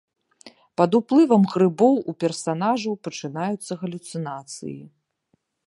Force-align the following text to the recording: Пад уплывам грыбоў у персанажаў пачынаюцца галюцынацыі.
Пад 0.79 0.91
уплывам 0.99 1.43
грыбоў 1.51 1.95
у 2.13 2.17
персанажаў 2.25 2.93
пачынаюцца 3.09 3.73
галюцынацыі. 3.83 4.77